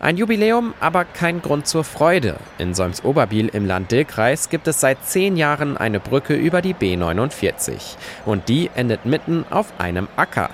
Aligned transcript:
Ein 0.00 0.16
Jubiläum, 0.16 0.74
aber 0.78 1.04
kein 1.04 1.42
Grund 1.42 1.66
zur 1.66 1.82
Freude. 1.82 2.36
In 2.58 2.72
Solms-Oberbiel 2.72 3.48
im 3.48 3.66
Land 3.66 3.90
Dillkreis 3.90 4.48
gibt 4.48 4.68
es 4.68 4.78
seit 4.78 5.04
zehn 5.04 5.36
Jahren 5.36 5.76
eine 5.76 5.98
Brücke 5.98 6.36
über 6.36 6.62
die 6.62 6.72
B49. 6.72 7.96
Und 8.24 8.48
die 8.48 8.70
endet 8.76 9.06
mitten 9.06 9.44
auf 9.50 9.72
einem 9.80 10.06
Acker. 10.14 10.50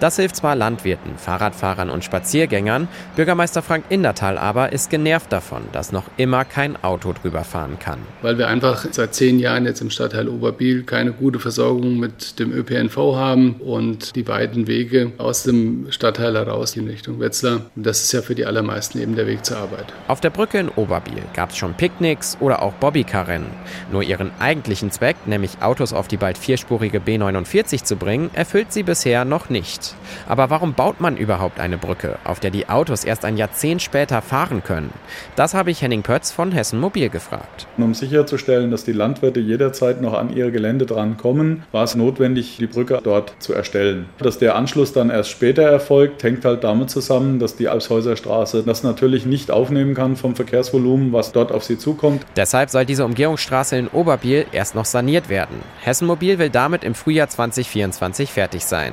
Das 0.00 0.14
hilft 0.14 0.36
zwar 0.36 0.54
Landwirten, 0.54 1.16
Fahrradfahrern 1.16 1.90
und 1.90 2.04
Spaziergängern, 2.04 2.86
Bürgermeister 3.16 3.62
Frank 3.62 3.84
Indertal 3.88 4.38
aber 4.38 4.72
ist 4.72 4.90
genervt 4.90 5.32
davon, 5.32 5.62
dass 5.72 5.90
noch 5.90 6.04
immer 6.16 6.44
kein 6.44 6.82
Auto 6.84 7.12
drüber 7.12 7.42
fahren 7.42 7.78
kann. 7.80 7.98
Weil 8.22 8.38
wir 8.38 8.46
einfach 8.46 8.86
seit 8.92 9.14
zehn 9.16 9.40
Jahren 9.40 9.64
jetzt 9.64 9.80
im 9.80 9.90
Stadtteil 9.90 10.28
Oberbiel 10.28 10.84
keine 10.84 11.12
gute 11.12 11.40
Versorgung 11.40 11.98
mit 11.98 12.38
dem 12.38 12.52
ÖPNV 12.52 12.96
haben 12.96 13.56
und 13.58 14.14
die 14.14 14.28
weiten 14.28 14.68
Wege 14.68 15.12
aus 15.18 15.42
dem 15.42 15.90
Stadtteil 15.90 16.36
heraus 16.36 16.76
in 16.76 16.86
Richtung 16.86 17.18
Wetzlar. 17.18 17.62
Das 17.74 18.04
ist 18.04 18.12
ja 18.12 18.22
für 18.22 18.36
die 18.36 18.46
allermeisten 18.46 18.87
eben 18.96 19.16
der 19.16 19.26
Weg 19.26 19.44
zur 19.44 19.58
Arbeit. 19.58 19.92
Auf 20.06 20.20
der 20.20 20.30
Brücke 20.30 20.58
in 20.58 20.68
Oberbiel 20.68 21.22
gab 21.34 21.50
es 21.50 21.56
schon 21.56 21.74
Picknicks 21.74 22.36
oder 22.40 22.62
auch 22.62 22.72
Bobbycar-Rennen. 22.74 23.50
Nur 23.90 24.02
ihren 24.02 24.30
eigentlichen 24.38 24.90
Zweck, 24.90 25.16
nämlich 25.26 25.60
Autos 25.60 25.92
auf 25.92 26.08
die 26.08 26.16
bald 26.16 26.38
vierspurige 26.38 26.98
B49 26.98 27.84
zu 27.84 27.96
bringen, 27.96 28.30
erfüllt 28.32 28.72
sie 28.72 28.82
bisher 28.82 29.24
noch 29.24 29.48
nicht. 29.50 29.94
Aber 30.28 30.50
warum 30.50 30.74
baut 30.74 31.00
man 31.00 31.16
überhaupt 31.16 31.58
eine 31.58 31.78
Brücke, 31.78 32.18
auf 32.24 32.38
der 32.38 32.50
die 32.50 32.68
Autos 32.68 33.04
erst 33.04 33.24
ein 33.24 33.36
Jahrzehnt 33.38 33.80
später 33.82 34.20
fahren 34.22 34.62
können? 34.62 34.92
Das 35.36 35.54
habe 35.54 35.70
ich 35.70 35.80
Henning 35.82 36.02
Pötz 36.02 36.30
von 36.30 36.52
Hessen 36.52 36.80
Mobil 36.80 37.08
gefragt. 37.08 37.66
Um 37.78 37.94
sicherzustellen, 37.94 38.70
dass 38.70 38.84
die 38.84 38.92
Landwirte 38.92 39.40
jederzeit 39.40 40.02
noch 40.02 40.12
an 40.12 40.34
ihr 40.34 40.50
Gelände 40.50 40.86
drankommen, 40.86 41.62
war 41.72 41.84
es 41.84 41.94
notwendig, 41.94 42.58
die 42.58 42.66
Brücke 42.66 43.00
dort 43.02 43.34
zu 43.38 43.54
erstellen. 43.54 44.06
Dass 44.18 44.38
der 44.38 44.56
Anschluss 44.56 44.92
dann 44.92 45.10
erst 45.10 45.30
später 45.30 45.62
erfolgt, 45.62 46.22
hängt 46.22 46.44
halt 46.44 46.64
damit 46.64 46.90
zusammen, 46.90 47.38
dass 47.38 47.56
die 47.56 47.68
Alpshäuserstraße 47.68 48.62
das 48.64 48.82
natürlich 48.82 49.24
nicht 49.24 49.50
aufnehmen 49.50 49.94
kann 49.94 50.16
vom 50.16 50.36
Verkehrsvolumen, 50.36 51.12
was 51.12 51.32
dort 51.32 51.52
auf 51.52 51.64
sie 51.64 51.78
zukommt. 51.78 52.24
Deshalb 52.36 52.70
soll 52.70 52.84
diese 52.84 53.04
Umgehungsstraße 53.04 53.76
in 53.76 53.88
Oberbiel 53.88 54.46
erst 54.52 54.74
noch 54.74 54.84
saniert 54.84 55.30
werden. 55.30 55.56
Hessen 55.80 56.06
Mobil 56.06 56.38
will 56.38 56.50
damit 56.50 56.84
im 56.84 56.94
Frühjahr 56.94 57.28
2024 57.28 58.30
fertig 58.30 58.64
sein. 58.64 58.92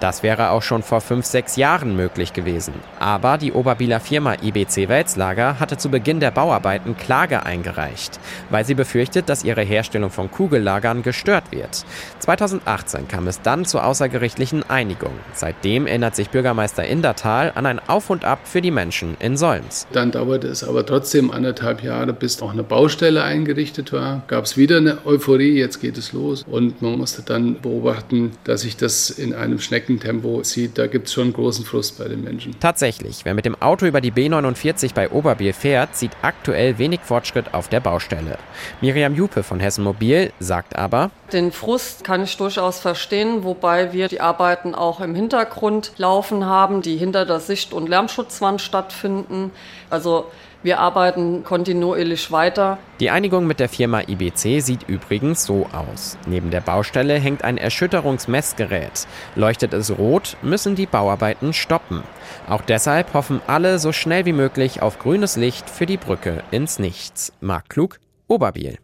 Das 0.00 0.22
wäre 0.22 0.34
wäre 0.34 0.50
auch 0.54 0.62
schon 0.62 0.82
vor 0.82 1.00
fünf, 1.00 1.26
sechs 1.26 1.56
Jahren 1.56 1.96
möglich 1.96 2.32
gewesen. 2.32 2.74
Aber 2.98 3.38
die 3.38 3.52
Oberbieler 3.52 4.00
Firma 4.00 4.36
IBC 4.40 4.88
Welslager 4.88 5.60
hatte 5.60 5.76
zu 5.76 5.90
Beginn 5.90 6.20
der 6.20 6.30
Bauarbeiten 6.30 6.96
Klage 6.96 7.44
eingereicht, 7.44 8.20
weil 8.50 8.64
sie 8.64 8.74
befürchtet, 8.74 9.28
dass 9.28 9.44
ihre 9.44 9.62
Herstellung 9.62 10.10
von 10.10 10.30
Kugellagern 10.30 11.02
gestört 11.02 11.50
wird. 11.50 11.84
2018 12.20 13.08
kam 13.08 13.26
es 13.26 13.42
dann 13.42 13.64
zur 13.64 13.84
außergerichtlichen 13.84 14.62
Einigung. 14.70 15.12
Seitdem 15.34 15.86
erinnert 15.86 16.16
sich 16.16 16.30
Bürgermeister 16.30 16.84
Indertal 16.84 17.52
an 17.54 17.66
ein 17.66 17.80
Auf 17.80 18.10
und 18.10 18.24
Ab 18.24 18.40
für 18.44 18.62
die 18.62 18.70
Menschen 18.70 19.16
in 19.18 19.36
Solms. 19.36 19.86
Dann 19.92 20.12
dauerte 20.12 20.46
es 20.46 20.62
aber 20.64 20.86
trotzdem 20.86 21.30
anderthalb 21.30 21.82
Jahre, 21.82 22.12
bis 22.12 22.40
auch 22.40 22.52
eine 22.52 22.62
Baustelle 22.62 23.24
eingerichtet 23.24 23.92
war. 23.92 24.22
Gab 24.28 24.44
es 24.44 24.56
wieder 24.56 24.76
eine 24.76 25.04
Euphorie, 25.04 25.58
jetzt 25.58 25.80
geht 25.80 25.98
es 25.98 26.12
los. 26.12 26.44
Und 26.48 26.80
man 26.80 26.96
musste 26.96 27.22
dann 27.22 27.60
beobachten, 27.60 28.32
dass 28.44 28.62
sich 28.62 28.76
das 28.76 29.10
in 29.10 29.34
einem 29.34 29.58
Schneckentempo 29.58 30.04
Tempo 30.04 30.43
sieht, 30.46 30.78
da 30.78 30.86
gibt 30.86 31.08
es 31.08 31.14
schon 31.14 31.32
großen 31.32 31.64
Frust 31.64 31.98
bei 31.98 32.08
den 32.08 32.22
Menschen. 32.22 32.54
Tatsächlich, 32.60 33.24
wer 33.24 33.34
mit 33.34 33.44
dem 33.44 33.60
Auto 33.60 33.86
über 33.86 34.00
die 34.00 34.12
B49 34.12 34.94
bei 34.94 35.10
Oberbiel 35.10 35.52
fährt, 35.52 35.96
sieht 35.96 36.12
aktuell 36.22 36.78
wenig 36.78 37.00
Fortschritt 37.02 37.54
auf 37.54 37.68
der 37.68 37.80
Baustelle. 37.80 38.38
Miriam 38.80 39.14
Jupe 39.14 39.42
von 39.42 39.60
Hessen 39.60 39.84
Mobil 39.84 40.32
sagt 40.38 40.76
aber, 40.76 41.10
den 41.32 41.52
Frust 41.52 42.04
kann 42.04 42.22
ich 42.22 42.36
durchaus 42.36 42.78
verstehen, 42.78 43.44
wobei 43.44 43.92
wir 43.92 44.08
die 44.08 44.20
Arbeiten 44.20 44.74
auch 44.74 45.00
im 45.00 45.14
Hintergrund 45.14 45.92
laufen 45.96 46.44
haben, 46.44 46.82
die 46.82 46.96
hinter 46.96 47.26
der 47.26 47.40
Sicht- 47.40 47.72
und 47.72 47.88
Lärmschutzwand 47.88 48.60
stattfinden. 48.60 49.50
Also 49.90 50.26
wir 50.64 50.80
arbeiten 50.80 51.44
kontinuierlich 51.44 52.32
weiter. 52.32 52.78
Die 52.98 53.10
Einigung 53.10 53.46
mit 53.46 53.60
der 53.60 53.68
Firma 53.68 54.00
IBC 54.00 54.60
sieht 54.60 54.88
übrigens 54.88 55.44
so 55.44 55.66
aus. 55.72 56.18
Neben 56.26 56.50
der 56.50 56.62
Baustelle 56.62 57.20
hängt 57.20 57.44
ein 57.44 57.58
Erschütterungsmessgerät. 57.58 59.06
Leuchtet 59.36 59.74
es 59.74 59.96
rot, 59.96 60.36
müssen 60.42 60.74
die 60.74 60.86
Bauarbeiten 60.86 61.52
stoppen. 61.52 62.02
Auch 62.48 62.62
deshalb 62.62 63.12
hoffen 63.14 63.42
alle 63.46 63.78
so 63.78 63.92
schnell 63.92 64.24
wie 64.24 64.32
möglich 64.32 64.82
auf 64.82 64.98
grünes 64.98 65.36
Licht 65.36 65.68
für 65.68 65.86
die 65.86 65.98
Brücke 65.98 66.42
ins 66.50 66.78
Nichts. 66.78 67.32
Marc 67.40 67.68
Klug, 67.68 68.00
Oberbiel. 68.26 68.78